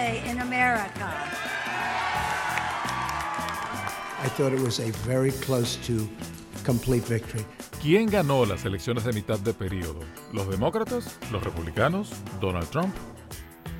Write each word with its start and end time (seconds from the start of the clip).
A 0.00 0.12
new 0.12 0.20
day 0.22 0.30
in 0.30 0.40
America. 0.40 1.12
I 4.22 4.28
thought 4.36 4.52
it 4.52 4.60
was 4.60 4.80
a 4.80 4.90
very 5.06 5.32
close 5.32 5.76
to 5.86 6.08
complete 6.64 7.04
victory. 7.06 7.44
¿Quién 7.80 8.10
ganó 8.10 8.44
las 8.44 8.64
elecciones 8.64 9.04
de 9.04 9.12
mitad 9.12 9.38
de 9.38 9.54
periodo? 9.54 10.00
¿Los 10.32 10.48
demócratas? 10.48 11.18
¿Los 11.32 11.42
republicanos? 11.42 12.10
¿Donald 12.40 12.68
Trump? 12.68 12.94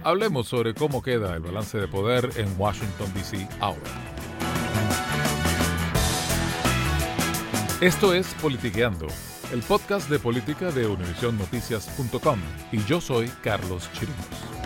Hablemos 0.03 0.48
sobre 0.48 0.72
cómo 0.72 1.03
queda 1.03 1.34
el 1.34 1.42
balance 1.42 1.78
de 1.78 1.86
poder 1.86 2.30
en 2.36 2.48
Washington, 2.59 3.12
D.C. 3.12 3.47
ahora. 3.60 3.80
Esto 7.82 8.14
es 8.14 8.26
Politiqueando, 8.41 9.06
el 9.53 9.60
podcast 9.62 10.09
de 10.09 10.19
política 10.19 10.70
de 10.70 10.86
univisionnoticias.com 10.86 12.38
y 12.72 12.82
yo 12.84 13.00
soy 13.00 13.28
Carlos 13.42 13.91
Chirinos. 13.92 14.59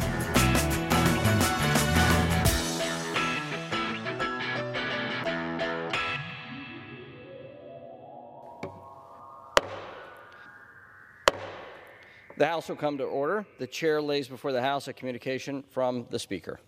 The 12.36 12.46
House 12.46 12.68
will 12.68 12.76
come 12.76 12.98
to 12.98 13.04
order. 13.04 13.46
The 13.58 13.66
chair 13.66 14.02
lays 14.02 14.26
before 14.26 14.50
the 14.50 14.60
House 14.60 14.88
a 14.88 14.92
communication 14.92 15.62
from 15.70 16.06
the 16.10 16.18
Speaker. 16.18 16.58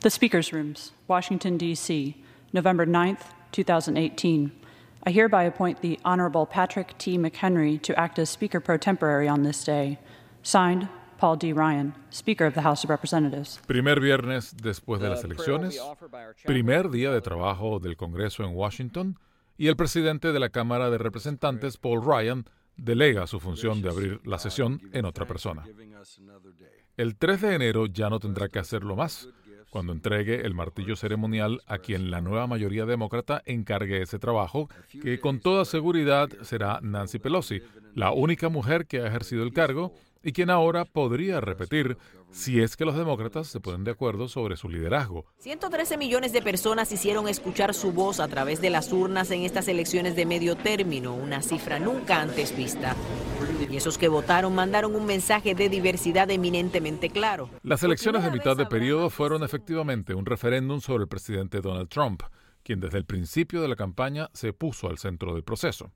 The 0.00 0.10
Speaker's 0.10 0.52
Rooms, 0.52 0.92
Washington, 1.08 1.56
D.C., 1.56 2.22
November 2.52 2.84
9th, 2.86 3.22
2018. 3.52 4.52
I 5.04 5.10
hereby 5.10 5.44
appoint 5.44 5.80
the 5.80 5.98
Honorable 6.04 6.44
Patrick 6.44 6.98
T. 6.98 7.16
McHenry 7.16 7.80
to 7.82 7.98
act 7.98 8.18
as 8.18 8.28
Speaker 8.28 8.60
pro 8.60 8.76
temporary 8.76 9.26
on 9.26 9.42
this 9.42 9.64
day. 9.64 9.98
Signed, 10.42 10.88
Paul 11.16 11.36
D. 11.36 11.52
Ryan, 11.52 11.94
Speaker 12.10 12.44
of 12.44 12.54
the 12.54 12.60
House 12.60 12.84
of 12.84 12.90
Representatives. 12.90 13.58
Primer 13.66 14.00
viernes 14.00 14.54
después 14.54 15.00
de 15.00 15.08
las 15.08 15.24
elecciones, 15.24 15.78
primer 16.44 16.90
día 16.90 17.10
de 17.10 17.22
trabajo 17.22 17.78
del 17.78 17.96
Congreso 17.96 18.44
en 18.44 18.54
Washington 18.54 19.18
y 19.56 19.68
el 19.68 19.76
presidente 19.76 20.32
de 20.32 20.40
la 20.40 20.50
Cámara 20.50 20.90
de 20.90 20.98
Representantes, 20.98 21.78
Paul 21.78 22.04
Ryan, 22.04 22.44
delega 22.76 23.26
su 23.26 23.40
función 23.40 23.82
de 23.82 23.88
abrir 23.88 24.20
la 24.24 24.38
sesión 24.38 24.80
en 24.92 25.04
otra 25.04 25.26
persona. 25.26 25.64
El 26.96 27.16
3 27.16 27.40
de 27.40 27.54
enero 27.54 27.86
ya 27.86 28.08
no 28.08 28.18
tendrá 28.20 28.48
que 28.48 28.58
hacerlo 28.58 28.96
más, 28.96 29.28
cuando 29.70 29.92
entregue 29.92 30.46
el 30.46 30.54
martillo 30.54 30.96
ceremonial 30.96 31.60
a 31.66 31.78
quien 31.78 32.10
la 32.10 32.20
nueva 32.20 32.46
mayoría 32.46 32.86
demócrata 32.86 33.42
encargue 33.44 34.00
ese 34.00 34.18
trabajo, 34.18 34.70
que 35.02 35.20
con 35.20 35.40
toda 35.40 35.64
seguridad 35.64 36.30
será 36.42 36.80
Nancy 36.82 37.18
Pelosi, 37.18 37.60
la 37.94 38.12
única 38.12 38.48
mujer 38.48 38.86
que 38.86 39.00
ha 39.00 39.06
ejercido 39.06 39.42
el 39.42 39.52
cargo 39.52 39.94
y 40.26 40.32
quien 40.32 40.50
ahora 40.50 40.84
podría 40.84 41.40
repetir 41.40 41.96
si 42.32 42.60
es 42.60 42.76
que 42.76 42.84
los 42.84 42.96
demócratas 42.96 43.46
se 43.46 43.60
ponen 43.60 43.84
de 43.84 43.92
acuerdo 43.92 44.26
sobre 44.26 44.56
su 44.56 44.68
liderazgo. 44.68 45.24
113 45.38 45.96
millones 45.96 46.32
de 46.32 46.42
personas 46.42 46.90
hicieron 46.90 47.28
escuchar 47.28 47.74
su 47.74 47.92
voz 47.92 48.18
a 48.18 48.26
través 48.26 48.60
de 48.60 48.68
las 48.68 48.92
urnas 48.92 49.30
en 49.30 49.42
estas 49.42 49.68
elecciones 49.68 50.16
de 50.16 50.26
medio 50.26 50.56
término, 50.56 51.14
una 51.14 51.42
cifra 51.42 51.78
nunca 51.78 52.20
antes 52.20 52.56
vista. 52.56 52.96
Y 53.70 53.76
esos 53.76 53.98
que 53.98 54.08
votaron 54.08 54.52
mandaron 54.52 54.96
un 54.96 55.06
mensaje 55.06 55.54
de 55.54 55.68
diversidad 55.68 56.28
eminentemente 56.28 57.08
claro. 57.08 57.48
Las 57.62 57.84
elecciones 57.84 58.24
de 58.24 58.32
mitad 58.32 58.56
de 58.56 58.66
periodo 58.66 59.10
fueron 59.10 59.44
efectivamente 59.44 60.12
un 60.12 60.26
referéndum 60.26 60.80
sobre 60.80 61.02
el 61.02 61.08
presidente 61.08 61.60
Donald 61.60 61.88
Trump, 61.88 62.24
quien 62.64 62.80
desde 62.80 62.98
el 62.98 63.04
principio 63.04 63.62
de 63.62 63.68
la 63.68 63.76
campaña 63.76 64.28
se 64.32 64.52
puso 64.52 64.88
al 64.88 64.98
centro 64.98 65.34
del 65.34 65.44
proceso. 65.44 65.92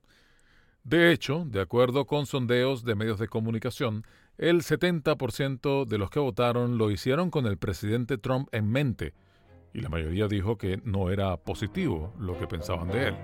De 0.83 1.11
hecho, 1.11 1.43
de 1.45 1.61
acuerdo 1.61 2.05
con 2.05 2.25
sondeos 2.25 2.83
de 2.83 2.95
medios 2.95 3.19
de 3.19 3.27
comunicación, 3.27 4.03
el 4.41 4.63
70% 4.63 5.85
de 5.85 5.97
los 5.99 6.09
que 6.09 6.19
votaron 6.19 6.79
lo 6.79 6.89
hicieron 6.89 7.29
con 7.29 7.45
el 7.45 7.57
presidente 7.57 8.17
Trump 8.17 8.49
en 8.51 8.67
mente, 8.67 9.13
y 9.71 9.81
la 9.81 9.89
mayoría 9.89 10.27
dijo 10.27 10.57
que 10.57 10.81
no 10.83 11.11
era 11.11 11.37
positivo 11.37 12.11
lo 12.19 12.35
que 12.39 12.47
pensaban 12.47 12.87
de 12.89 13.09
él. 13.09 13.15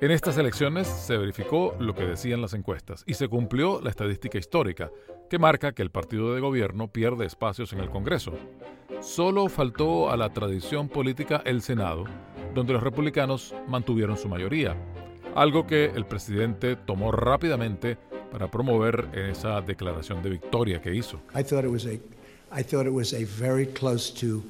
En 0.00 0.10
estas 0.10 0.38
elecciones 0.38 0.86
se 0.86 1.18
verificó 1.18 1.76
lo 1.78 1.94
que 1.94 2.04
decían 2.04 2.40
las 2.40 2.54
encuestas 2.54 3.04
y 3.06 3.14
se 3.14 3.28
cumplió 3.28 3.82
la 3.82 3.90
estadística 3.90 4.38
histórica, 4.38 4.90
que 5.28 5.38
marca 5.38 5.72
que 5.72 5.82
el 5.82 5.90
partido 5.90 6.34
de 6.34 6.40
gobierno 6.40 6.88
pierde 6.88 7.26
espacios 7.26 7.74
en 7.74 7.80
el 7.80 7.90
Congreso. 7.90 8.32
Solo 9.00 9.50
faltó 9.50 10.10
a 10.10 10.16
la 10.16 10.32
tradición 10.32 10.88
política 10.88 11.42
el 11.44 11.60
Senado, 11.60 12.04
donde 12.54 12.72
los 12.72 12.82
republicanos 12.82 13.54
mantuvieron 13.68 14.16
su 14.16 14.28
mayoría, 14.28 14.76
algo 15.34 15.66
que 15.66 15.86
el 15.86 16.06
presidente 16.06 16.76
tomó 16.76 17.10
rápidamente 17.12 17.98
para 18.30 18.50
promover 18.50 19.08
esa 19.14 19.60
declaración 19.60 20.22
de 20.22 20.30
victoria 20.30 20.80
que 20.80 20.94
hizo. 20.94 21.20
I 21.34 21.42
thought 21.42 21.64
it 21.64 21.70
was 21.70 21.86
a, 21.86 21.94
I 22.52 22.62
thought 22.62 22.86
it 22.86 22.92
was 22.92 23.12
a 23.12 23.24
very 23.24 23.66
close 23.66 24.12
to 24.20 24.42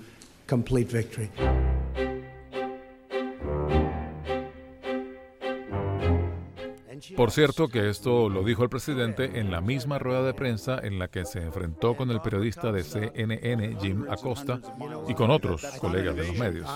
complete 0.46 0.90
victory. 0.90 1.30
Por 7.16 7.31
cierto 7.31 7.69
que 7.69 7.88
esto 7.88 8.28
lo 8.28 8.43
dijo 8.43 8.64
el 8.64 8.69
presidente 8.69 9.38
en 9.38 9.50
la 9.50 9.61
misma 9.61 9.99
rueda 9.99 10.22
de 10.22 10.34
prensa 10.34 10.81
en 10.82 10.99
la 10.99 11.08
que 11.08 11.25
se 11.25 11.40
enfrentó 11.43 11.96
con 11.96 12.11
el 12.11 12.20
periodista 12.20 12.72
de 12.72 12.82
CNN, 12.82 13.76
Jim 13.81 14.06
Acosta, 14.11 14.61
y 15.08 15.14
con 15.14 15.31
otros 15.31 15.64
colegas 15.81 16.16
de 16.16 16.26
los 16.26 16.37
medios. 16.37 16.69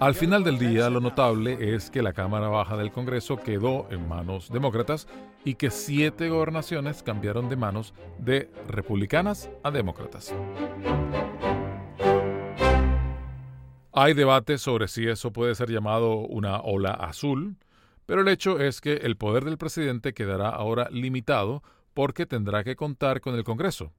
Al 0.00 0.14
final 0.14 0.44
del 0.44 0.58
día, 0.58 0.90
lo 0.90 1.00
notable 1.00 1.74
es 1.74 1.90
que 1.90 2.02
la 2.02 2.12
Cámara 2.12 2.48
Baja 2.48 2.76
del 2.76 2.92
Congreso 2.92 3.36
quedó 3.36 3.88
en 3.90 4.08
manos 4.08 4.50
demócratas 4.50 5.08
y 5.44 5.54
que 5.54 5.70
siete 5.70 6.28
gobernaciones 6.28 7.02
cambiaron 7.02 7.31
de 7.32 7.56
manos 7.56 7.94
de 8.18 8.50
republicanas 8.68 9.48
a 9.62 9.70
demócratas. 9.70 10.34
Hay 13.94 14.12
debate 14.12 14.58
sobre 14.58 14.86
si 14.88 15.08
eso 15.08 15.32
puede 15.32 15.54
ser 15.54 15.70
llamado 15.70 16.16
una 16.16 16.60
ola 16.60 16.90
azul, 16.90 17.56
pero 18.04 18.20
el 18.20 18.28
hecho 18.28 18.60
es 18.60 18.82
que 18.82 18.94
el 18.94 19.16
poder 19.16 19.44
del 19.44 19.56
presidente 19.56 20.12
quedará 20.12 20.50
ahora 20.50 20.88
limitado 20.90 21.62
porque 21.94 22.26
tendrá 22.26 22.64
que 22.64 22.76
contar 22.76 23.22
con 23.22 23.34
el 23.34 23.44
Congreso. 23.44 23.92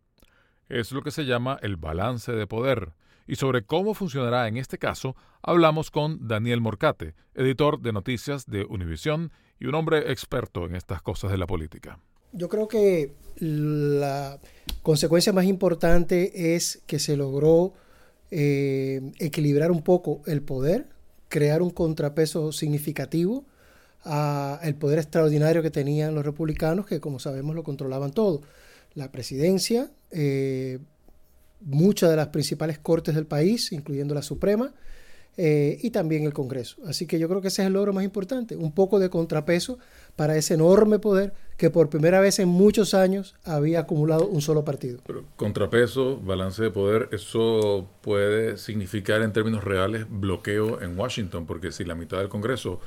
Es 0.69 0.91
lo 0.91 1.01
que 1.01 1.11
se 1.11 1.25
llama 1.25 1.57
el 1.61 1.75
balance 1.75 2.31
de 2.31 2.47
poder, 2.47 2.93
y 3.27 3.35
sobre 3.35 3.63
cómo 3.63 3.93
funcionará 3.93 4.47
en 4.47 4.57
este 4.57 4.77
caso 4.77 5.15
hablamos 5.41 5.89
con 5.89 6.27
Daniel 6.27 6.61
Morcate, 6.61 7.15
editor 7.33 7.79
de 7.79 7.93
noticias 7.93 8.45
de 8.45 8.65
Univisión 8.65 9.31
y 9.59 9.65
un 9.65 9.75
hombre 9.75 10.11
experto 10.11 10.65
en 10.65 10.75
estas 10.75 11.01
cosas 11.01 11.31
de 11.31 11.37
la 11.37 11.47
política. 11.47 11.99
Yo 12.33 12.49
creo 12.49 12.67
que 12.67 13.13
la 13.37 14.39
consecuencia 14.81 15.33
más 15.33 15.45
importante 15.45 16.55
es 16.55 16.81
que 16.87 16.99
se 16.99 17.15
logró 17.15 17.73
eh, 18.31 19.11
equilibrar 19.19 19.71
un 19.71 19.83
poco 19.83 20.21
el 20.25 20.41
poder, 20.41 20.87
crear 21.29 21.61
un 21.61 21.69
contrapeso 21.69 22.51
significativo 22.51 23.45
al 24.03 24.75
poder 24.75 24.99
extraordinario 24.99 25.61
que 25.61 25.71
tenían 25.71 26.13
los 26.13 26.25
republicanos, 26.25 26.85
que 26.85 26.99
como 26.99 27.19
sabemos 27.19 27.55
lo 27.55 27.63
controlaban 27.63 28.11
todo. 28.11 28.41
La 28.95 29.11
presidencia, 29.11 29.91
eh, 30.11 30.79
muchas 31.61 32.09
de 32.09 32.15
las 32.17 32.27
principales 32.27 32.79
cortes 32.79 33.15
del 33.15 33.25
país, 33.25 33.71
incluyendo 33.71 34.13
la 34.13 34.21
Suprema, 34.21 34.73
eh, 35.35 35.79
y 35.81 35.89
también 35.89 36.23
el 36.25 36.33
Congreso. 36.33 36.77
Así 36.85 37.07
que 37.07 37.17
yo 37.17 37.27
creo 37.27 37.41
que 37.41 37.47
ese 37.47 37.63
es 37.63 37.67
el 37.67 37.73
logro 37.73 37.93
más 37.93 38.03
importante, 38.03 38.55
un 38.55 38.71
poco 38.71 38.99
de 38.99 39.09
contrapeso 39.09 39.79
para 40.15 40.37
ese 40.37 40.53
enorme 40.53 40.99
poder 40.99 41.33
que 41.57 41.69
por 41.69 41.89
primera 41.89 42.19
vez 42.19 42.39
en 42.39 42.49
muchos 42.49 42.93
años 42.93 43.35
había 43.43 43.81
acumulado 43.81 44.27
un 44.27 44.41
solo 44.41 44.63
partido. 44.63 44.99
Pero 45.05 45.23
contrapeso, 45.35 46.19
balance 46.19 46.61
de 46.61 46.69
poder, 46.69 47.09
eso 47.11 47.87
puede 48.01 48.57
significar 48.57 49.21
en 49.21 49.33
términos 49.33 49.63
reales 49.63 50.05
bloqueo 50.09 50.81
en 50.81 50.97
Washington, 50.97 51.45
porque 51.45 51.71
si 51.71 51.83
la 51.83 51.95
mitad 51.95 52.19
del 52.19 52.29
Congreso 52.29 52.79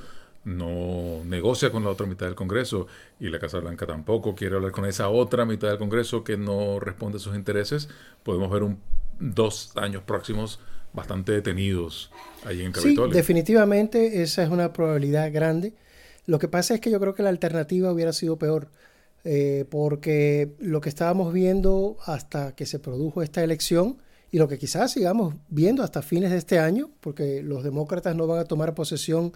no 0.45 1.25
negocia 1.25 1.73
con 1.73 1.83
la 1.83 1.91
otra 1.91 2.07
mitad 2.07 2.27
del 2.27 2.37
Congreso 2.37 2.87
y 3.19 3.29
la 3.29 3.41
Casa 3.41 3.59
Blanca 3.59 3.85
tampoco 3.85 4.37
quiere 4.37 4.55
hablar 4.55 4.71
con 4.71 4.87
esa 4.87 5.09
otra 5.09 5.45
mitad 5.45 5.69
del 5.69 5.79
Congreso 5.79 6.23
que 6.23 6.37
no 6.37 6.79
responde 6.79 7.17
a 7.17 7.21
sus 7.21 7.35
intereses, 7.35 7.89
podemos 8.23 8.49
ver 8.51 8.63
un, 8.63 8.79
dos 9.19 9.73
años 9.77 10.03
próximos 10.05 10.61
bastante 10.97 11.31
detenidos 11.31 12.11
allí 12.45 12.63
en 12.63 12.73
Capitolio. 12.73 13.13
Sí, 13.13 13.17
definitivamente 13.17 14.23
esa 14.23 14.43
es 14.43 14.51
una 14.51 14.73
probabilidad 14.73 15.33
grande. 15.33 15.75
Lo 16.25 16.41
que 16.41 16.49
pasa 16.49 16.75
es 16.75 16.81
que 16.81 16.91
yo 16.91 16.99
creo 16.99 17.15
que 17.15 17.23
la 17.23 17.29
alternativa 17.29 17.93
hubiera 17.93 18.13
sido 18.13 18.37
peor, 18.37 18.69
eh, 19.23 19.67
porque 19.71 20.55
lo 20.59 20.81
que 20.81 20.89
estábamos 20.89 21.33
viendo 21.33 21.99
hasta 22.05 22.57
que 22.57 22.67
se 22.67 22.81
produjo 22.81 23.23
esta 23.23 23.45
elección 23.45 23.99
y 24.33 24.39
lo 24.39 24.49
que 24.49 24.59
quizás 24.59 24.91
sigamos 24.91 25.35
viendo 25.49 25.85
hasta 25.85 26.03
fines 26.03 26.33
de 26.33 26.39
este 26.39 26.59
año, 26.59 26.91
porque 27.01 27.43
los 27.43 27.63
demócratas 27.63 28.17
no 28.17 28.27
van 28.27 28.41
a 28.41 28.45
tomar 28.45 28.75
posesión 28.75 29.33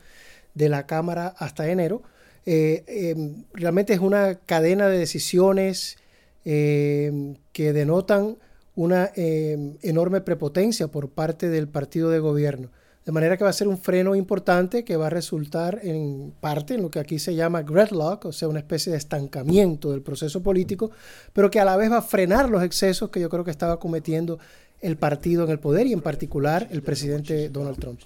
de 0.55 0.69
la 0.69 0.87
Cámara 0.87 1.29
hasta 1.39 1.71
enero, 1.71 2.03
eh, 2.47 2.85
eh, 2.89 3.45
realmente 3.53 3.93
es 3.93 4.01
una 4.01 4.35
cadena 4.35 4.89
de 4.89 4.99
decisiones 4.99 5.99
que 6.43 7.73
denotan 7.75 8.39
una 8.75 9.11
enorme 9.15 10.21
prepotencia 10.21 10.89
por 10.89 11.09
parte 11.09 11.49
del 11.49 11.69
partido 11.69 12.11
de 12.11 12.19
gobierno. 12.19 12.71
De 13.05 13.13
manera 13.13 13.37
que 13.37 13.45
va 13.45 13.51
a 13.51 13.55
ser 13.55 13.67
un 13.67 13.79
freno 13.79 14.15
importante 14.15 14.85
que 14.85 14.97
va 14.97 15.07
a 15.07 15.11
resultar 15.11 15.81
en 15.83 16.33
parte 16.39 16.75
en 16.75 16.83
lo 16.83 16.91
que 16.91 16.99
aquí 16.99 17.19
se 17.19 17.35
llama 17.35 17.63
gridlock, 17.63 18.27
o 18.27 18.33
sea, 18.33 18.47
una 18.47 18.59
especie 18.59 18.93
de 18.93 18.99
estancamiento 18.99 19.91
del 19.91 20.03
proceso 20.03 20.43
político, 20.43 20.91
pero 21.33 21.51
que 21.51 21.59
a 21.61 21.65
la 21.65 21.77
vez 21.77 21.91
va 21.91 21.99
a 21.99 22.03
frenar 22.03 22.51
los 22.51 22.63
excesos 22.63 23.11
que 23.11 23.19
yo 23.19 23.31
creo 23.31 23.43
que 23.43 23.51
estaba 23.51 23.81
cometiendo 23.81 24.39
el 24.81 24.97
partido 24.97 25.45
en 25.45 25.51
el 25.51 25.59
poder 25.59 25.87
y 25.87 25.93
en 25.93 26.03
particular 26.03 26.69
el 26.71 26.83
presidente 26.83 27.49
Donald 27.49 27.79
Trump. 27.79 28.01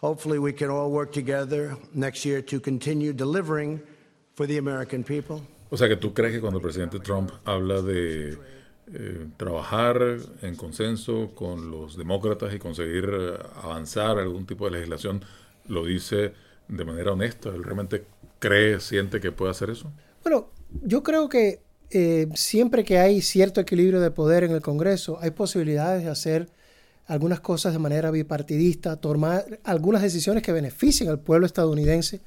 Hopefully, 0.00 0.38
we 0.38 0.54
can 0.54 0.70
all 0.70 0.90
work 0.90 1.12
together 1.12 1.76
next 1.94 2.24
year 2.24 2.44
to 2.44 2.60
continue 2.60 3.12
delivering 3.12 3.80
for 4.34 4.46
the 4.46 4.58
American 4.58 5.02
people. 5.02 5.40
O 5.70 5.76
sea 5.76 5.88
que 5.88 5.96
tú 5.96 6.12
crees 6.12 6.32
que 6.32 6.40
cuando 6.40 6.58
el 6.58 6.62
presidente 6.62 6.98
Trump 7.00 7.30
habla 7.44 7.82
de 7.82 8.36
eh, 8.92 9.28
trabajar 9.38 10.18
en 10.42 10.56
consenso 10.56 11.30
con 11.34 11.70
los 11.70 11.96
demócratas 11.96 12.52
y 12.52 12.58
conseguir 12.58 13.08
eh, 13.10 13.38
avanzar 13.62 14.18
algún 14.18 14.44
tipo 14.44 14.66
de 14.66 14.72
legislación, 14.72 15.24
lo 15.68 15.86
dice 15.86 16.34
de 16.68 16.84
manera 16.84 17.12
honesta. 17.12 17.48
¿Él 17.48 17.64
realmente 17.64 18.04
cree, 18.38 18.80
siente 18.80 19.20
que 19.20 19.32
puede 19.32 19.52
hacer 19.52 19.70
eso? 19.70 19.90
Bueno, 20.22 20.50
yo 20.82 21.02
creo 21.02 21.30
que 21.30 21.62
eh, 21.90 22.28
siempre 22.34 22.84
que 22.84 22.98
hay 22.98 23.22
cierto 23.22 23.62
equilibrio 23.62 24.02
de 24.02 24.10
poder 24.10 24.44
en 24.44 24.50
el 24.50 24.60
Congreso, 24.60 25.18
hay 25.18 25.30
posibilidades 25.30 26.04
de 26.04 26.10
hacer 26.10 26.50
algunas 27.06 27.40
cosas 27.40 27.72
de 27.72 27.78
manera 27.78 28.10
bipartidista, 28.10 28.96
tomar 28.96 29.60
algunas 29.64 30.02
decisiones 30.02 30.42
que 30.42 30.52
beneficien 30.52 31.08
al 31.08 31.20
pueblo 31.20 31.46
estadounidense 31.46 32.20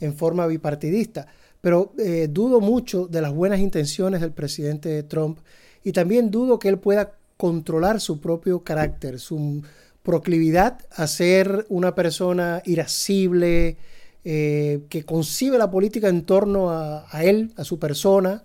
en 0.00 0.16
forma 0.16 0.48
bipartidista. 0.48 1.28
Pero 1.60 1.92
dudo 2.30 2.60
mucho 2.60 3.06
de 3.06 3.20
las 3.20 3.32
buenas 3.32 3.60
intenciones 3.60 4.20
del 4.20 4.32
presidente 4.32 5.02
Trump 5.02 5.38
y 5.84 5.92
también 5.92 6.30
dudo 6.30 6.58
que 6.58 6.68
él 6.68 6.78
pueda 6.78 7.12
controlar 7.36 8.00
su 8.00 8.20
propio 8.20 8.62
carácter, 8.62 9.18
su 9.18 9.62
proclividad 10.02 10.78
a 10.90 11.06
ser 11.06 11.66
una 11.68 11.94
persona 11.94 12.62
irascible, 12.64 13.76
eh, 14.22 14.80
que 14.90 15.04
concibe 15.04 15.56
la 15.56 15.70
política 15.70 16.08
en 16.08 16.26
torno 16.26 16.70
a, 16.70 17.06
él, 17.22 17.52
a 17.56 17.64
su 17.64 17.78
persona, 17.78 18.42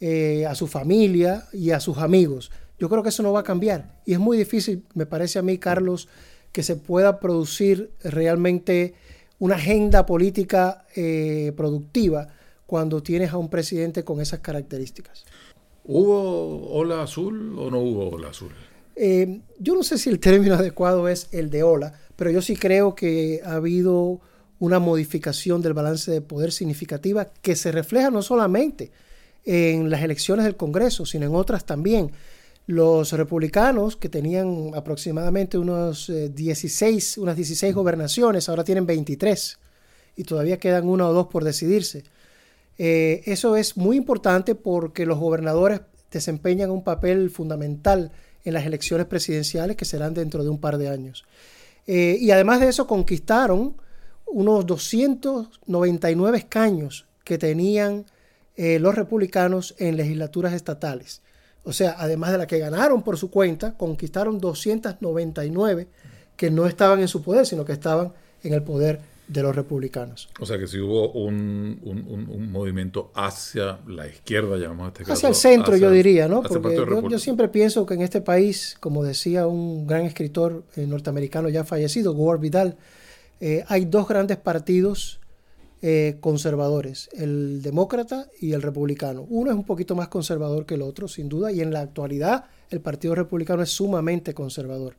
eh, 0.00 0.46
a 0.46 0.56
su 0.56 0.66
familia 0.66 1.46
y 1.52 1.70
a 1.70 1.78
sus 1.78 1.98
amigos. 1.98 2.50
Yo 2.80 2.88
creo 2.88 3.04
que 3.04 3.10
eso 3.10 3.22
no 3.22 3.32
va 3.32 3.40
a 3.40 3.44
cambiar 3.44 4.00
y 4.04 4.14
es 4.14 4.18
muy 4.18 4.36
difícil, 4.36 4.82
me 4.94 5.06
parece 5.06 5.38
a 5.38 5.42
mí, 5.42 5.58
Carlos, 5.58 6.08
que 6.50 6.64
se 6.64 6.74
pueda 6.74 7.20
producir 7.20 7.92
realmente 8.02 8.94
una 9.38 9.54
agenda 9.54 10.06
política 10.06 10.86
eh, 10.96 11.52
productiva 11.56 12.26
cuando 12.66 13.00
tienes 13.00 13.30
a 13.30 13.38
un 13.38 13.48
presidente 13.48 14.02
con 14.02 14.20
esas 14.20 14.40
características. 14.40 15.24
¿Hubo 15.84 16.70
ola 16.72 17.02
azul 17.02 17.58
o 17.58 17.70
no 17.70 17.80
hubo 17.80 18.10
ola 18.10 18.28
azul? 18.28 18.50
Eh, 18.94 19.40
yo 19.58 19.74
no 19.74 19.82
sé 19.82 19.98
si 19.98 20.10
el 20.10 20.20
término 20.20 20.54
adecuado 20.56 21.08
es 21.08 21.28
el 21.32 21.50
de 21.50 21.62
ola, 21.62 21.94
pero 22.16 22.30
yo 22.30 22.42
sí 22.42 22.56
creo 22.56 22.94
que 22.94 23.40
ha 23.44 23.54
habido 23.54 24.20
una 24.58 24.78
modificación 24.78 25.60
del 25.60 25.72
balance 25.72 26.10
de 26.10 26.20
poder 26.20 26.52
significativa 26.52 27.26
que 27.42 27.56
se 27.56 27.72
refleja 27.72 28.10
no 28.10 28.22
solamente 28.22 28.92
en 29.44 29.90
las 29.90 30.02
elecciones 30.02 30.44
del 30.44 30.56
Congreso, 30.56 31.04
sino 31.04 31.26
en 31.26 31.34
otras 31.34 31.66
también. 31.66 32.12
Los 32.66 33.12
republicanos, 33.12 33.96
que 33.96 34.08
tenían 34.08 34.70
aproximadamente 34.74 35.58
unos 35.58 36.08
eh, 36.10 36.28
16, 36.28 37.18
unas 37.18 37.34
16 37.34 37.74
gobernaciones, 37.74 38.48
ahora 38.48 38.62
tienen 38.62 38.86
23 38.86 39.58
y 40.14 40.24
todavía 40.24 40.58
quedan 40.58 40.88
una 40.88 41.08
o 41.08 41.12
dos 41.12 41.26
por 41.26 41.42
decidirse. 41.42 42.04
Eh, 42.78 43.22
eso 43.26 43.56
es 43.56 43.76
muy 43.76 43.96
importante 43.96 44.54
porque 44.54 45.06
los 45.06 45.18
gobernadores 45.18 45.80
desempeñan 46.10 46.70
un 46.70 46.84
papel 46.84 47.30
fundamental 47.30 48.12
en 48.44 48.54
las 48.54 48.66
elecciones 48.66 49.06
presidenciales 49.06 49.76
que 49.76 49.84
serán 49.84 50.14
dentro 50.14 50.42
de 50.42 50.50
un 50.50 50.58
par 50.58 50.78
de 50.78 50.88
años. 50.88 51.24
Eh, 51.86 52.16
y 52.20 52.30
además 52.30 52.60
de 52.60 52.68
eso 52.68 52.86
conquistaron 52.86 53.76
unos 54.26 54.66
299 54.66 56.38
escaños 56.38 57.06
que 57.24 57.38
tenían 57.38 58.06
eh, 58.56 58.78
los 58.78 58.94
republicanos 58.94 59.74
en 59.78 59.96
legislaturas 59.96 60.52
estatales. 60.52 61.22
O 61.64 61.72
sea, 61.72 61.94
además 61.98 62.32
de 62.32 62.38
la 62.38 62.46
que 62.46 62.58
ganaron 62.58 63.02
por 63.02 63.16
su 63.16 63.30
cuenta, 63.30 63.76
conquistaron 63.76 64.38
299 64.40 65.88
que 66.36 66.50
no 66.50 66.66
estaban 66.66 67.00
en 67.00 67.08
su 67.08 67.22
poder, 67.22 67.46
sino 67.46 67.64
que 67.64 67.72
estaban 67.72 68.12
en 68.42 68.52
el 68.52 68.62
poder 68.62 69.00
de 69.32 69.42
los 69.42 69.56
republicanos. 69.56 70.28
O 70.40 70.46
sea 70.46 70.58
que 70.58 70.66
si 70.66 70.78
hubo 70.78 71.10
un, 71.12 71.80
un, 71.82 72.04
un, 72.06 72.28
un 72.28 72.52
movimiento 72.52 73.10
hacia 73.14 73.78
la 73.86 74.06
izquierda, 74.06 74.58
llamamos 74.58 74.86
a 74.86 74.88
este 74.88 75.04
caso. 75.04 75.12
Hacia 75.14 75.28
el 75.30 75.34
centro, 75.34 75.74
hacia, 75.74 75.88
yo 75.88 75.90
diría, 75.90 76.28
¿no? 76.28 76.42
Porque 76.42 76.76
yo, 76.76 77.08
yo, 77.08 77.18
siempre 77.18 77.48
pienso 77.48 77.86
que 77.86 77.94
en 77.94 78.02
este 78.02 78.20
país, 78.20 78.76
como 78.78 79.02
decía 79.02 79.46
un 79.46 79.86
gran 79.86 80.02
escritor 80.04 80.64
eh, 80.76 80.86
norteamericano 80.86 81.48
ya 81.48 81.64
fallecido, 81.64 82.12
Gore 82.12 82.40
Vidal, 82.40 82.76
eh, 83.40 83.64
hay 83.68 83.86
dos 83.86 84.06
grandes 84.06 84.36
partidos 84.36 85.20
eh, 85.80 86.18
conservadores, 86.20 87.08
el 87.12 87.62
demócrata 87.62 88.28
y 88.38 88.52
el 88.52 88.60
republicano. 88.62 89.26
Uno 89.30 89.50
es 89.50 89.56
un 89.56 89.64
poquito 89.64 89.96
más 89.96 90.08
conservador 90.08 90.66
que 90.66 90.74
el 90.74 90.82
otro, 90.82 91.08
sin 91.08 91.28
duda, 91.28 91.50
y 91.50 91.60
en 91.60 91.72
la 91.72 91.80
actualidad 91.80 92.44
el 92.70 92.80
Partido 92.80 93.14
Republicano 93.14 93.62
es 93.62 93.70
sumamente 93.70 94.34
conservador. 94.34 94.96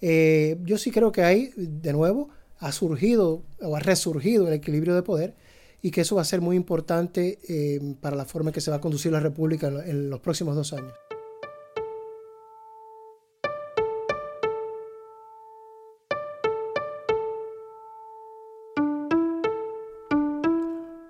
Yo 0.00 0.76
sí 0.76 0.90
creo 0.90 1.10
que 1.10 1.22
ahí, 1.22 1.50
de 1.56 1.92
nuevo, 1.92 2.28
ha 2.58 2.72
surgido 2.72 3.42
o 3.60 3.76
ha 3.76 3.80
resurgido 3.80 4.48
el 4.48 4.54
equilibrio 4.54 4.94
de 4.94 5.02
poder 5.02 5.34
y 5.82 5.90
que 5.90 6.00
eso 6.00 6.16
va 6.16 6.22
a 6.22 6.24
ser 6.24 6.40
muy 6.40 6.56
importante 6.56 7.38
eh, 7.48 7.80
para 8.00 8.16
la 8.16 8.24
forma 8.24 8.50
en 8.50 8.54
que 8.54 8.60
se 8.60 8.70
va 8.70 8.78
a 8.78 8.80
conducir 8.80 9.12
la 9.12 9.20
República 9.20 9.68
en 9.68 10.10
los 10.10 10.20
próximos 10.20 10.54
dos 10.56 10.72
años. 10.72 10.92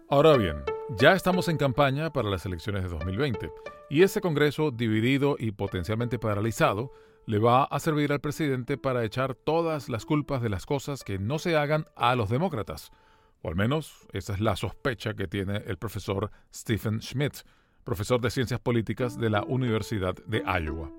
Ahora 0.08 0.36
bien, 0.36 0.56
ya 0.98 1.12
estamos 1.12 1.48
en 1.48 1.58
campaña 1.58 2.12
para 2.12 2.30
las 2.30 2.46
elecciones 2.46 2.84
de 2.84 2.88
2020 2.88 3.50
y 3.90 4.02
ese 4.02 4.20
Congreso 4.20 4.70
dividido 4.70 5.36
y 5.38 5.50
potencialmente 5.50 6.18
paralizado 6.18 6.90
le 7.26 7.40
va 7.40 7.64
a 7.64 7.80
servir 7.80 8.12
al 8.12 8.20
presidente 8.20 8.78
para 8.78 9.04
echar 9.04 9.34
todas 9.34 9.88
las 9.88 10.06
culpas 10.06 10.40
de 10.42 10.48
las 10.48 10.64
cosas 10.64 11.02
que 11.02 11.18
no 11.18 11.40
se 11.40 11.56
hagan 11.56 11.86
a 11.96 12.14
los 12.14 12.30
demócratas. 12.30 12.92
O 13.42 13.48
al 13.48 13.56
menos 13.56 14.06
esa 14.12 14.34
es 14.34 14.40
la 14.40 14.54
sospecha 14.54 15.14
que 15.14 15.26
tiene 15.26 15.56
el 15.66 15.76
profesor 15.76 16.30
Stephen 16.54 17.02
Schmidt, 17.02 17.38
profesor 17.82 18.20
de 18.20 18.30
Ciencias 18.30 18.60
Políticas 18.60 19.18
de 19.18 19.30
la 19.30 19.42
Universidad 19.42 20.14
de 20.26 20.38
Iowa. 20.38 20.92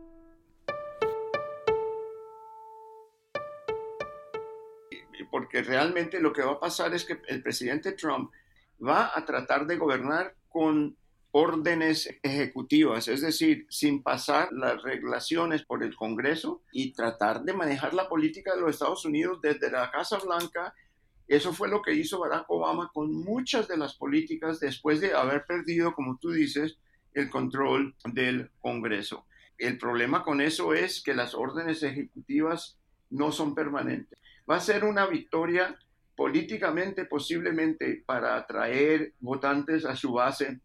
Porque 5.31 5.61
realmente 5.61 6.19
lo 6.19 6.33
que 6.33 6.41
va 6.41 6.53
a 6.53 6.59
pasar 6.59 6.93
es 6.93 7.05
que 7.05 7.21
el 7.27 7.41
presidente 7.41 7.93
Trump 7.93 8.31
va 8.85 9.11
a 9.15 9.23
tratar 9.25 9.65
de 9.65 9.77
gobernar 9.77 10.35
con 10.49 10.97
órdenes 11.31 12.09
ejecutivas, 12.23 13.07
es 13.07 13.21
decir, 13.21 13.67
sin 13.69 14.01
pasar 14.01 14.51
las 14.51 14.81
regulaciones 14.81 15.63
por 15.63 15.83
el 15.83 15.95
Congreso 15.95 16.63
y 16.71 16.93
tratar 16.93 17.43
de 17.43 17.53
manejar 17.53 17.93
la 17.93 18.07
política 18.07 18.55
de 18.55 18.61
los 18.61 18.71
Estados 18.71 19.05
Unidos 19.05 19.39
desde 19.41 19.69
la 19.69 19.91
Casa 19.91 20.17
Blanca. 20.19 20.73
Eso 21.27 21.53
fue 21.53 21.67
lo 21.67 21.81
que 21.81 21.93
hizo 21.93 22.19
Barack 22.19 22.49
Obama 22.49 22.89
con 22.93 23.13
muchas 23.13 23.67
de 23.67 23.77
las 23.77 23.95
políticas 23.95 24.59
después 24.59 25.01
de 25.01 25.13
haber 25.13 25.45
perdido, 25.45 25.93
como 25.93 26.17
tú 26.17 26.31
dices, 26.31 26.77
el 27.13 27.29
control 27.29 27.95
del 28.05 28.49
Congreso. 28.59 29.25
El 29.57 29.77
problema 29.77 30.23
con 30.23 30.39
eso 30.39 30.73
es 30.73 31.01
que 31.01 31.13
las 31.13 31.33
órdenes 31.33 31.83
ejecutivas 31.83 32.77
no 33.09 33.31
son 33.31 33.55
permanentes. 33.55 34.17
Va 34.49 34.57
a 34.57 34.61
ser 34.61 34.85
una 34.85 35.07
victoria 35.07 35.77
políticamente 36.15 37.05
posiblemente 37.05 38.03
para 38.05 38.35
atraer 38.37 39.13
votantes 39.19 39.85
a 39.85 39.95
su 39.95 40.13
base 40.13 40.61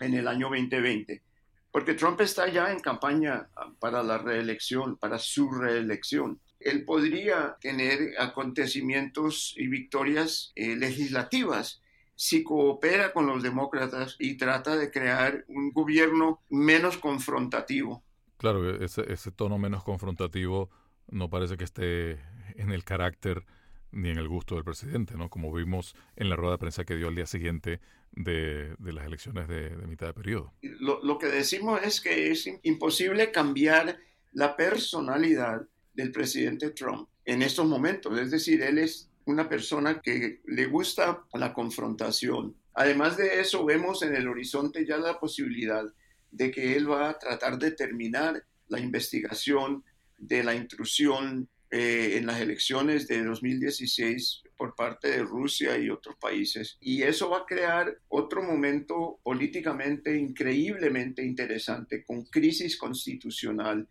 en 0.00 0.14
el 0.14 0.26
año 0.26 0.48
2020. 0.48 1.22
Porque 1.70 1.94
Trump 1.94 2.20
está 2.20 2.48
ya 2.48 2.72
en 2.72 2.80
campaña 2.80 3.48
para 3.78 4.02
la 4.02 4.18
reelección, 4.18 4.96
para 4.96 5.18
su 5.18 5.50
reelección. 5.52 6.40
Él 6.58 6.84
podría 6.84 7.56
tener 7.60 8.14
acontecimientos 8.18 9.54
y 9.56 9.68
victorias 9.68 10.52
eh, 10.56 10.76
legislativas 10.76 11.80
si 12.16 12.42
coopera 12.42 13.12
con 13.12 13.26
los 13.26 13.42
demócratas 13.42 14.16
y 14.18 14.36
trata 14.36 14.76
de 14.76 14.90
crear 14.90 15.44
un 15.48 15.72
gobierno 15.72 16.42
menos 16.50 16.98
confrontativo. 16.98 18.02
Claro, 18.36 18.82
ese, 18.84 19.10
ese 19.10 19.30
tono 19.30 19.56
menos 19.56 19.82
confrontativo 19.84 20.68
no 21.08 21.30
parece 21.30 21.56
que 21.56 21.64
esté 21.64 22.18
en 22.56 22.72
el 22.72 22.84
carácter 22.84 23.46
ni 23.92 24.10
en 24.10 24.18
el 24.18 24.28
gusto 24.28 24.54
del 24.54 24.64
presidente, 24.64 25.16
¿no? 25.16 25.28
Como 25.28 25.52
vimos 25.52 25.94
en 26.16 26.28
la 26.28 26.36
rueda 26.36 26.52
de 26.52 26.58
prensa 26.58 26.84
que 26.84 26.96
dio 26.96 27.08
al 27.08 27.14
día 27.14 27.26
siguiente 27.26 27.80
de, 28.12 28.74
las 28.80 29.06
elecciones 29.06 29.48
de, 29.48 29.70
mitad 29.86 30.08
de 30.08 30.14
periodo. 30.14 30.52
Lo, 30.62 31.02
lo, 31.02 31.18
que 31.18 31.26
decimos 31.26 31.80
es 31.82 32.00
que 32.00 32.30
es 32.30 32.48
imposible 32.62 33.30
cambiar 33.30 33.98
la 34.32 34.56
personalidad 34.56 35.66
del 35.94 36.12
presidente 36.12 36.70
Trump 36.70 37.08
en 37.24 37.42
estos 37.42 37.66
momentos. 37.66 38.18
Es 38.18 38.30
decir, 38.30 38.62
él 38.62 38.78
es 38.78 39.10
una 39.24 39.48
persona 39.48 40.00
que 40.00 40.40
le 40.46 40.66
gusta 40.66 41.24
la 41.34 41.52
confrontación. 41.52 42.54
Además 42.74 43.16
de 43.16 43.40
eso, 43.40 43.64
vemos 43.64 44.02
en 44.02 44.14
el 44.14 44.28
horizonte 44.28 44.86
ya 44.86 44.96
la 44.96 45.18
posibilidad 45.18 45.84
de 46.30 46.50
que 46.50 46.76
él 46.76 46.90
va 46.90 47.10
a 47.10 47.18
tratar 47.18 47.58
de 47.58 47.72
terminar 47.72 48.44
la 48.68 48.78
investigación 48.78 49.84
de 50.16 50.44
la 50.44 50.54
intrusión 50.54 51.48
eh, 51.72 52.16
en 52.16 52.26
las 52.26 52.40
elecciones 52.40 53.06
de 53.06 53.22
2016 53.22 54.42
por 54.56 54.74
parte 54.74 55.08
de 55.08 55.22
Rusia 55.22 55.78
y 55.78 55.88
otros 55.88 56.16
países. 56.20 56.76
Y 56.80 57.02
eso 57.02 57.30
va 57.30 57.38
a 57.38 57.46
crear 57.46 57.96
otro 58.08 58.42
momento 58.42 59.20
políticamente 59.22 60.16
increíblemente 60.16 61.24
interesante 61.24 62.04
con 62.04 62.24
crisis 62.24 62.76
constitucional 62.76 63.88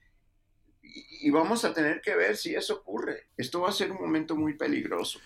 y 1.22 1.30
vamos 1.32 1.66
a 1.66 1.74
tener 1.74 2.02
que 2.02 2.16
ver 2.16 2.38
si 2.38 2.56
eso 2.56 2.76
ocurre. 2.76 3.28
Esto 3.36 3.62
va 3.62 3.70
a 3.70 3.74
ser 3.74 3.92
un 3.92 4.02
momento 4.02 4.36
muy 4.36 4.54
peligroso. 4.54 5.20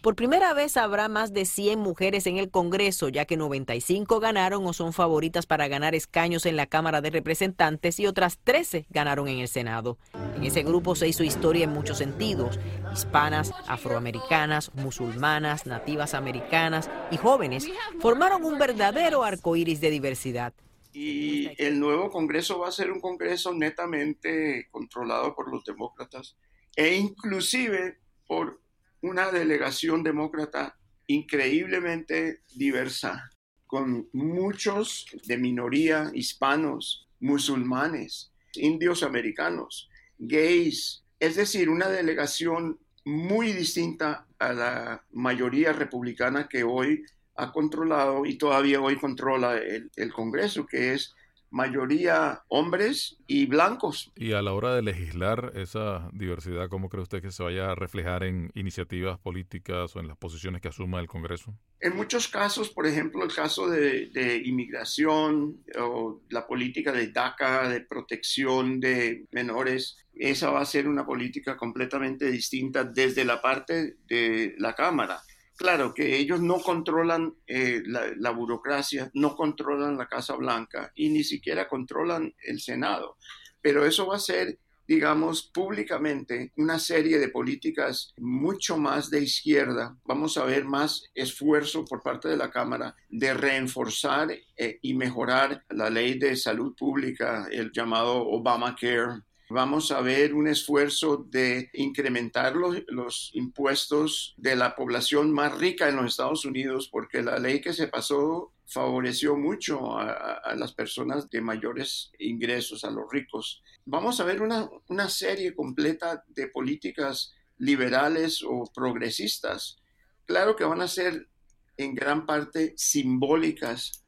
Por 0.00 0.14
primera 0.14 0.54
vez 0.54 0.76
habrá 0.76 1.08
más 1.08 1.32
de 1.32 1.44
100 1.44 1.78
mujeres 1.78 2.26
en 2.26 2.36
el 2.36 2.50
Congreso, 2.50 3.08
ya 3.08 3.24
que 3.24 3.36
95 3.36 4.20
ganaron 4.20 4.64
o 4.66 4.72
son 4.72 4.92
favoritas 4.92 5.46
para 5.46 5.66
ganar 5.66 5.94
escaños 5.94 6.46
en 6.46 6.56
la 6.56 6.66
Cámara 6.66 7.00
de 7.00 7.10
Representantes 7.10 7.98
y 7.98 8.06
otras 8.06 8.38
13 8.44 8.86
ganaron 8.90 9.26
en 9.26 9.40
el 9.40 9.48
Senado. 9.48 9.98
En 10.36 10.44
ese 10.44 10.62
grupo 10.62 10.94
se 10.94 11.08
hizo 11.08 11.24
historia 11.24 11.64
en 11.64 11.70
muchos 11.70 11.98
sentidos. 11.98 12.60
Hispanas, 12.92 13.52
afroamericanas, 13.66 14.72
musulmanas, 14.74 15.66
nativas 15.66 16.14
americanas 16.14 16.88
y 17.10 17.16
jóvenes 17.16 17.66
formaron 17.98 18.44
un 18.44 18.58
verdadero 18.58 19.24
arco 19.24 19.56
iris 19.56 19.80
de 19.80 19.90
diversidad. 19.90 20.52
Y 20.92 21.50
el 21.62 21.78
nuevo 21.78 22.10
Congreso 22.10 22.58
va 22.58 22.68
a 22.68 22.72
ser 22.72 22.90
un 22.90 23.00
Congreso 23.00 23.54
netamente 23.54 24.68
controlado 24.70 25.34
por 25.34 25.50
los 25.50 25.64
demócratas 25.64 26.36
e 26.76 26.94
inclusive 26.94 27.98
por 28.26 28.60
una 29.02 29.30
delegación 29.30 30.02
demócrata 30.02 30.76
increíblemente 31.06 32.42
diversa, 32.54 33.30
con 33.66 34.08
muchos 34.12 35.06
de 35.26 35.38
minoría, 35.38 36.10
hispanos, 36.14 37.08
musulmanes, 37.20 38.32
indios 38.54 39.02
americanos, 39.02 39.88
gays, 40.18 41.04
es 41.18 41.36
decir, 41.36 41.68
una 41.68 41.88
delegación 41.88 42.78
muy 43.04 43.52
distinta 43.52 44.26
a 44.38 44.52
la 44.52 45.04
mayoría 45.12 45.72
republicana 45.72 46.48
que 46.48 46.64
hoy 46.64 47.04
ha 47.40 47.52
controlado 47.52 48.26
y 48.26 48.36
todavía 48.36 48.80
hoy 48.80 48.96
controla 48.96 49.56
el, 49.56 49.90
el, 49.96 50.12
Congreso, 50.12 50.66
que 50.66 50.92
es 50.94 51.14
mayoría 51.50 52.42
hombres 52.48 53.18
y 53.26 53.46
blancos. 53.46 54.12
Y 54.14 54.32
a 54.32 54.42
la 54.42 54.52
hora 54.52 54.74
de 54.74 54.82
legislar 54.82 55.52
esa 55.56 56.08
diversidad, 56.12 56.68
¿cómo 56.68 56.88
cree 56.88 57.02
usted 57.02 57.20
que 57.20 57.32
se 57.32 57.42
vaya 57.42 57.72
a 57.72 57.74
reflejar 57.74 58.22
en 58.22 58.50
iniciativas 58.54 59.18
políticas 59.18 59.94
o 59.96 60.00
en 60.00 60.08
las 60.08 60.16
posiciones 60.16 60.62
que 60.62 60.68
asuma 60.68 61.00
el 61.00 61.08
Congreso? 61.08 61.52
En 61.80 61.96
muchos 61.96 62.28
casos, 62.28 62.70
por 62.70 62.86
ejemplo, 62.86 63.24
el 63.24 63.34
caso 63.34 63.68
de, 63.68 64.10
de 64.10 64.36
inmigración 64.44 65.62
o 65.78 66.20
la 66.28 66.46
política 66.46 66.92
de 66.92 67.08
DACA, 67.08 67.68
de 67.68 67.80
protección 67.80 68.78
de 68.78 69.26
menores, 69.32 69.98
esa 70.14 70.50
va 70.50 70.60
a 70.60 70.66
ser 70.66 70.86
una 70.86 71.04
política 71.04 71.56
completamente 71.56 72.30
distinta 72.30 72.84
desde 72.84 73.24
la 73.24 73.40
parte 73.42 73.96
de 74.06 74.54
la 74.58 74.74
Cámara 74.74 75.20
Claro 75.60 75.92
que 75.92 76.16
ellos 76.16 76.40
no 76.40 76.58
controlan 76.62 77.34
eh, 77.46 77.82
la, 77.84 78.30
burocracia, 78.30 79.10
no 79.12 79.36
controlan 79.36 79.98
la 79.98 80.08
Casa 80.08 80.34
Blanca 80.34 80.90
y 80.94 81.10
ni 81.10 81.22
siquiera 81.22 81.68
controlan 81.68 82.34
el 82.42 82.62
Senado, 82.62 83.18
pero 83.60 83.84
eso 83.84 84.06
va 84.06 84.16
a 84.16 84.20
ser, 84.20 84.58
digamos, 84.88 85.50
públicamente 85.52 86.50
una 86.56 86.78
serie 86.78 87.18
de 87.18 87.28
políticas 87.28 88.14
mucho 88.16 88.78
más 88.78 89.10
de 89.10 89.20
izquierda. 89.20 89.98
Vamos 90.04 90.38
a 90.38 90.46
ver 90.46 90.64
más 90.64 91.04
esfuerzo 91.14 91.84
por 91.84 92.02
parte 92.02 92.28
de 92.28 92.38
la 92.38 92.50
Cámara 92.50 92.96
de 93.10 93.34
reforzar 93.34 94.30
eh, 94.56 94.78
y 94.80 94.94
mejorar 94.94 95.62
la 95.68 95.90
ley 95.90 96.18
de 96.18 96.36
salud 96.36 96.74
pública, 96.74 97.48
el 97.50 97.70
llamado 97.70 98.26
Obamacare 98.26 99.20
vamos 99.50 99.90
a 99.90 100.00
ver 100.00 100.32
un 100.32 100.46
esfuerzo 100.46 101.26
de 101.28 101.70
incrementar 101.74 102.54
los, 102.54 103.30
impuestos 103.34 104.34
de 104.36 104.54
la 104.54 104.76
población 104.76 105.32
más 105.32 105.58
rica 105.58 105.88
en 105.88 105.96
los 105.96 106.06
Estados 106.06 106.44
Unidos, 106.44 106.88
porque 106.90 107.20
la 107.22 107.38
ley 107.38 107.60
que 107.60 107.72
se 107.72 107.88
pasó 107.88 108.52
favoreció 108.66 109.36
mucho 109.36 109.98
a, 109.98 110.54
las 110.54 110.72
personas 110.72 111.28
de 111.28 111.40
mayores 111.40 112.12
ingresos, 112.20 112.84
a 112.84 112.90
los 112.90 113.10
ricos. 113.10 113.62
Vamos 113.84 114.20
a 114.20 114.24
ver 114.24 114.40
una, 114.40 114.70
una 114.88 115.08
serie 115.08 115.52
completa 115.52 116.24
de 116.28 116.46
políticas 116.46 117.34
liberales 117.58 118.44
o 118.46 118.70
progresistas. 118.72 119.78
Claro 120.26 120.54
que 120.54 120.64
van 120.64 120.80
a 120.80 120.88
ser 120.88 121.28
en 121.76 121.96
gran 121.96 122.24
parte 122.24 122.72
simbólicas, 122.76 124.04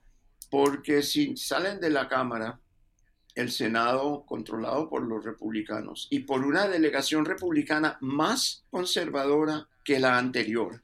porque 0.50 1.02
si 1.02 1.36
salen 1.36 1.80
de 1.80 1.90
la 1.90 2.06
Cámara, 2.06 2.61
el 3.34 3.50
Senado 3.50 4.24
controlado 4.26 4.88
por 4.88 5.02
los 5.02 5.24
republicanos 5.24 6.08
y 6.10 6.20
por 6.20 6.44
una 6.44 6.68
delegación 6.68 7.24
republicana 7.24 7.98
más 8.00 8.64
conservadora 8.70 9.68
que 9.84 9.98
la 9.98 10.18
anterior. 10.18 10.82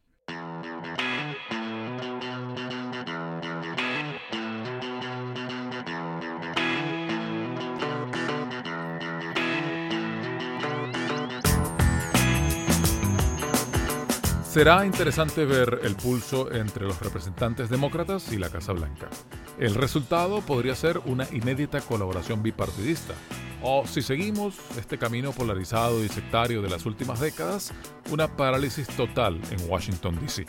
Será 14.58 14.84
interesante 14.84 15.44
ver 15.44 15.82
el 15.84 15.94
pulso 15.94 16.50
entre 16.50 16.84
los 16.84 16.98
representantes 16.98 17.70
demócratas 17.70 18.32
y 18.32 18.38
la 18.38 18.50
Casa 18.50 18.72
Blanca. 18.72 19.08
El 19.56 19.76
resultado 19.76 20.40
podría 20.40 20.74
ser 20.74 20.98
una 21.04 21.28
inédita 21.30 21.80
colaboración 21.80 22.42
bipartidista, 22.42 23.14
o 23.62 23.86
si 23.86 24.02
seguimos 24.02 24.56
este 24.76 24.98
camino 24.98 25.30
polarizado 25.30 26.04
y 26.04 26.08
sectario 26.08 26.60
de 26.60 26.70
las 26.70 26.86
últimas 26.86 27.20
décadas, 27.20 27.72
una 28.10 28.36
parálisis 28.36 28.88
total 28.88 29.40
en 29.52 29.70
Washington, 29.70 30.18
D.C. 30.20 30.44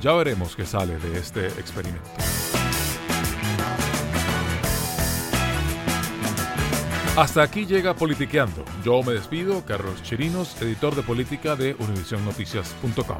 Ya 0.00 0.12
veremos 0.12 0.54
qué 0.54 0.64
sale 0.64 0.96
de 1.00 1.18
este 1.18 1.48
experimento. 1.48 2.08
Hasta 7.20 7.42
aquí 7.42 7.66
llega 7.66 7.94
Politiqueando. 7.94 8.64
Yo 8.82 9.02
me 9.02 9.12
despido, 9.12 9.62
Carlos 9.66 10.02
Chirinos, 10.02 10.56
editor 10.62 10.94
de 10.96 11.02
política 11.02 11.54
de 11.54 11.76
UnivisionNoticias.com. 11.78 13.18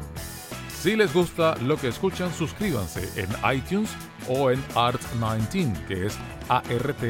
Si 0.75 0.95
les 0.95 1.13
gusta 1.13 1.55
lo 1.57 1.77
que 1.77 1.89
escuchan, 1.89 2.33
suscríbanse 2.33 3.07
en 3.21 3.29
iTunes 3.55 3.91
o 4.27 4.49
en 4.49 4.59
Art19, 4.69 5.85
que 5.85 6.07
es 6.07 6.17
ART 6.49 7.03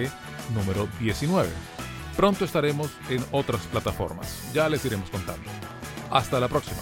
número 0.54 0.90
19. 1.00 1.48
Pronto 2.18 2.44
estaremos 2.44 2.92
en 3.10 3.24
otras 3.32 3.62
plataformas. 3.68 4.52
Ya 4.54 4.68
les 4.68 4.84
iremos 4.84 5.10
contando. 5.10 5.50
Hasta 6.10 6.42
la 6.42 6.50
próxima. 6.50 6.82